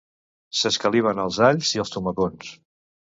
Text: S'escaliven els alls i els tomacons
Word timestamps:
S'escaliven 0.59 1.21
els 1.23 1.37
alls 1.51 1.73
i 1.75 1.83
els 1.83 1.93
tomacons 1.97 2.49